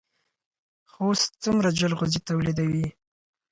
[0.91, 2.87] خوست څومره جلغوزي تولیدوي؟